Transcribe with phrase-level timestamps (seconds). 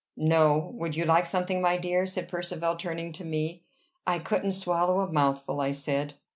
[0.17, 0.71] "No.
[0.79, 3.61] Would you like something, my dear?" said Percivale turning to me.
[4.07, 6.15] "I couldn't swallow a mouthful," I said.